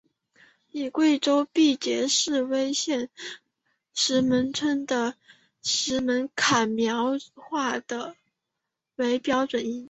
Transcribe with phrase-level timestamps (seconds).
[0.71, 3.09] 以贵州毕节市威宁县
[3.93, 5.13] 石门乡的
[5.61, 7.79] 石门坎苗话
[8.95, 9.79] 为标准音。